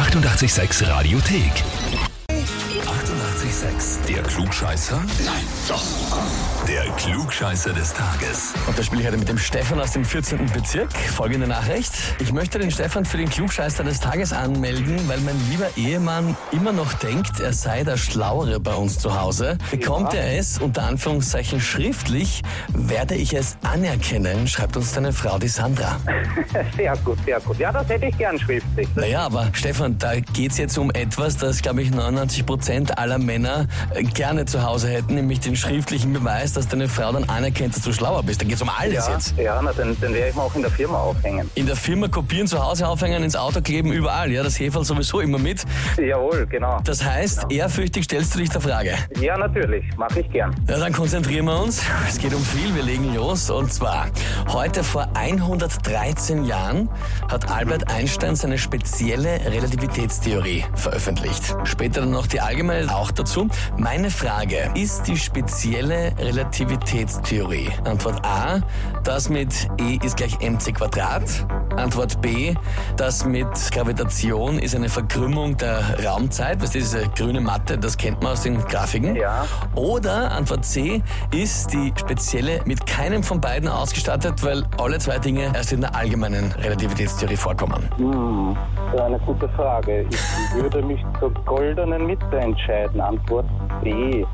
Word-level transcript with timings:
886 0.00 0.80
Radiothek. 0.88 1.62
88,6. 2.28 3.99
Der 4.12 4.24
Klugscheißer? 4.24 4.96
Nein, 5.24 5.44
doch. 5.68 5.84
Der 6.66 6.82
Klugscheißer 6.96 7.72
des 7.72 7.94
Tages. 7.94 8.52
Und 8.66 8.76
da 8.76 8.82
spiele 8.82 9.02
ich 9.02 9.06
heute 9.06 9.18
mit 9.18 9.28
dem 9.28 9.38
Stefan 9.38 9.80
aus 9.80 9.92
dem 9.92 10.04
14. 10.04 10.46
Bezirk. 10.46 10.92
Folgende 10.92 11.46
Nachricht. 11.46 11.92
Ich 12.18 12.32
möchte 12.32 12.58
den 12.58 12.72
Stefan 12.72 13.04
für 13.04 13.18
den 13.18 13.30
Klugscheißer 13.30 13.84
des 13.84 14.00
Tages 14.00 14.32
anmelden, 14.32 15.08
weil 15.08 15.20
mein 15.20 15.36
lieber 15.48 15.68
Ehemann 15.76 16.36
immer 16.50 16.72
noch 16.72 16.92
denkt, 16.94 17.38
er 17.38 17.52
sei 17.52 17.84
der 17.84 17.96
Schlauere 17.96 18.58
bei 18.58 18.74
uns 18.74 18.98
zu 18.98 19.18
Hause. 19.18 19.58
Bekommt 19.70 20.12
er 20.12 20.38
es, 20.38 20.58
unter 20.58 20.82
Anführungszeichen 20.82 21.60
schriftlich, 21.60 22.42
werde 22.72 23.14
ich 23.14 23.32
es 23.32 23.58
anerkennen, 23.62 24.48
schreibt 24.48 24.76
uns 24.76 24.92
deine 24.92 25.12
Frau, 25.12 25.38
die 25.38 25.48
Sandra. 25.48 26.00
Sehr 26.76 26.96
gut, 27.04 27.18
sehr 27.24 27.40
gut. 27.40 27.58
Ja, 27.58 27.70
das 27.70 27.88
hätte 27.88 28.06
ich 28.06 28.18
gern 28.18 28.38
schriftlich. 28.38 28.88
Naja, 28.96 29.20
aber 29.22 29.50
Stefan, 29.52 29.98
da 29.98 30.18
geht's 30.18 30.58
jetzt 30.58 30.76
um 30.78 30.90
etwas, 30.90 31.36
das, 31.36 31.62
glaube 31.62 31.82
ich, 31.82 31.90
99 31.90 32.44
Prozent 32.44 32.98
aller 32.98 33.18
Männer 33.18 33.66
äh, 33.94 33.99
gerne 34.04 34.44
zu 34.46 34.62
Hause 34.62 34.88
hätten, 34.88 35.14
nämlich 35.14 35.40
den 35.40 35.56
schriftlichen 35.56 36.12
Beweis, 36.12 36.52
dass 36.52 36.68
deine 36.68 36.88
Frau 36.88 37.12
dann 37.12 37.24
anerkennt, 37.28 37.76
dass 37.76 37.82
du 37.82 37.92
schlauer 37.92 38.22
bist. 38.22 38.40
Da 38.40 38.46
geht's 38.46 38.62
um 38.62 38.68
alles 38.70 39.06
Ja, 39.06 39.12
jetzt. 39.12 39.34
ja 39.38 39.60
na, 39.62 39.72
den, 39.72 39.98
den 40.00 40.14
werde 40.14 40.28
ich 40.30 40.34
mir 40.34 40.42
auch 40.42 40.54
in 40.54 40.62
der 40.62 40.70
Firma 40.70 40.98
aufhängen. 40.98 41.50
In 41.54 41.66
der 41.66 41.76
Firma 41.76 42.08
kopieren, 42.08 42.46
zu 42.46 42.62
Hause 42.64 42.88
aufhängen, 42.88 43.22
ins 43.22 43.36
Auto 43.36 43.60
kleben, 43.60 43.92
überall. 43.92 44.30
Ja, 44.32 44.42
das 44.42 44.58
Heferl 44.58 44.84
sowieso 44.84 45.20
immer 45.20 45.38
mit. 45.38 45.64
Jawohl, 45.98 46.46
genau. 46.46 46.78
Das 46.84 47.04
heißt, 47.04 47.46
ehrfürchtig 47.50 48.04
stellst 48.04 48.34
du 48.34 48.38
dich 48.38 48.50
der 48.50 48.60
Frage. 48.60 48.94
Ja, 49.20 49.36
natürlich, 49.36 49.84
mache 49.96 50.20
ich 50.20 50.30
gern. 50.30 50.54
Na, 50.66 50.78
dann 50.78 50.92
konzentrieren 50.92 51.46
wir 51.46 51.60
uns. 51.62 51.82
Es 52.08 52.18
geht 52.18 52.34
um 52.34 52.42
viel, 52.44 52.74
wir 52.74 52.82
legen 52.82 53.14
los. 53.14 53.50
Und 53.50 53.72
zwar, 53.72 54.06
heute 54.48 54.82
vor 54.84 55.08
113 55.14 56.44
Jahren 56.44 56.88
hat 57.30 57.50
Albert 57.50 57.90
Einstein 57.92 58.34
seine 58.36 58.58
spezielle 58.58 59.40
Relativitätstheorie 59.46 60.64
veröffentlicht. 60.74 61.54
Später 61.64 62.00
dann 62.00 62.10
noch 62.10 62.26
die 62.26 62.40
allgemeine 62.40 62.94
auch 62.94 63.10
dazu. 63.10 63.48
Meine 63.92 64.12
Frage, 64.12 64.70
ist 64.76 65.08
die 65.08 65.16
spezielle 65.16 66.16
Relativitätstheorie? 66.16 67.70
Antwort 67.82 68.24
A, 68.24 68.60
das 69.02 69.28
mit 69.28 69.68
E 69.80 69.98
ist 70.00 70.16
gleich 70.16 70.38
mc 70.38 70.72
Quadrat. 70.72 71.24
Antwort 71.80 72.20
B, 72.20 72.54
das 72.96 73.24
mit 73.24 73.48
Gravitation 73.72 74.58
ist 74.58 74.76
eine 74.76 74.88
Verkrümmung 74.88 75.56
der 75.56 75.82
Raumzeit. 76.04 76.60
Was 76.60 76.74
ist 76.74 76.94
diese 76.94 77.08
grüne 77.08 77.40
Matte? 77.40 77.78
Das 77.78 77.96
kennt 77.96 78.22
man 78.22 78.32
aus 78.32 78.42
den 78.42 78.58
Grafiken. 78.58 79.16
Ja. 79.16 79.46
Oder 79.74 80.30
Antwort 80.32 80.64
C 80.64 81.02
ist 81.34 81.72
die 81.72 81.92
spezielle 81.98 82.60
mit 82.66 82.86
keinem 82.86 83.22
von 83.22 83.40
beiden 83.40 83.68
ausgestattet, 83.68 84.44
weil 84.44 84.62
alle 84.78 84.98
zwei 84.98 85.18
Dinge 85.18 85.50
erst 85.54 85.72
in 85.72 85.80
der 85.80 85.94
allgemeinen 85.94 86.52
Relativitätstheorie 86.52 87.36
vorkommen. 87.36 87.88
Hm, 87.96 88.56
das 88.86 88.94
ist 88.94 89.00
eine 89.00 89.18
gute 89.20 89.48
Frage. 89.50 90.06
Ich 90.10 90.54
würde 90.54 90.82
mich 90.82 91.00
zur 91.18 91.32
goldenen 91.44 92.06
Mitte 92.06 92.38
entscheiden. 92.38 93.00
Antwort 93.00 93.46
B. 93.82 94.24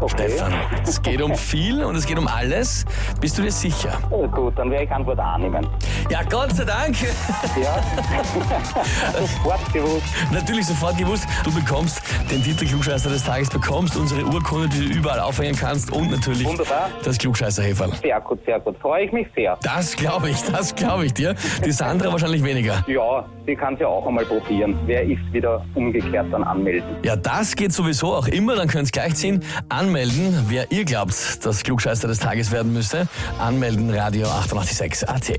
Okay. 0.00 0.30
Stefan, 0.30 0.54
es 0.82 1.02
geht 1.02 1.20
um 1.20 1.34
viel 1.36 1.84
und 1.84 1.94
es 1.94 2.06
geht 2.06 2.18
um 2.18 2.26
alles. 2.26 2.86
Bist 3.20 3.36
du 3.36 3.42
dir 3.42 3.52
sicher? 3.52 3.90
Äh, 4.10 4.26
gut, 4.28 4.58
dann 4.58 4.70
werde 4.70 4.84
ich 4.84 4.90
Antwort 4.90 5.18
A 5.18 5.36
nehmen. 5.36 5.66
Ja, 6.08 6.20
Gott 6.22 6.39
sei 6.48 6.64
Dank. 6.64 6.96
Ja, 7.60 7.82
sofort 9.20 9.72
gewusst. 9.72 10.04
Natürlich 10.32 10.66
sofort 10.66 10.96
gewusst, 10.96 11.26
du 11.44 11.52
bekommst 11.52 12.00
den 12.30 12.42
Titel 12.42 12.66
Klugscheißer 12.66 13.10
des 13.10 13.24
Tages, 13.24 13.50
bekommst 13.50 13.96
unsere 13.96 14.24
Urkunde, 14.24 14.68
die 14.68 14.88
du 14.88 14.94
überall 14.98 15.20
aufhängen 15.20 15.56
kannst 15.56 15.92
und 15.92 16.10
natürlich 16.10 16.46
Wunderbar. 16.46 16.88
das 17.04 17.18
Klugscheißer-Heferl. 17.18 17.92
Sehr 18.00 18.20
gut, 18.20 18.38
sehr 18.46 18.58
gut. 18.60 18.78
Freue 18.78 19.04
ich 19.04 19.12
mich 19.12 19.26
sehr. 19.34 19.58
Das 19.62 19.94
glaube 19.96 20.30
ich, 20.30 20.40
das 20.42 20.74
glaube 20.74 21.06
ich 21.06 21.12
dir. 21.14 21.34
Die 21.64 21.72
Sandra 21.72 22.10
wahrscheinlich 22.10 22.42
weniger. 22.42 22.82
Ja, 22.86 23.24
die 23.46 23.54
kann 23.54 23.76
ja 23.78 23.88
auch 23.88 24.06
einmal 24.06 24.24
probieren. 24.24 24.78
Wer 24.86 25.02
ist 25.02 25.20
wieder 25.32 25.64
umgekehrt 25.74 26.26
dann 26.32 26.44
anmelden? 26.44 26.88
Ja, 27.02 27.16
das 27.16 27.54
geht 27.54 27.72
sowieso 27.72 28.14
auch 28.14 28.28
immer. 28.28 28.56
Dann 28.56 28.68
könnt 28.68 28.88
ihr 28.88 28.92
gleich 28.92 29.14
ziehen. 29.16 29.44
Anmelden, 29.68 30.46
wer 30.48 30.70
ihr 30.72 30.84
glaubt, 30.84 31.44
dass 31.44 31.62
Klugscheißer 31.62 32.08
des 32.08 32.18
Tages 32.18 32.50
werden 32.50 32.72
müsste. 32.72 33.08
Anmelden, 33.38 33.90
Radio 33.90 34.28
886 34.28 35.08
AT. 35.08 35.38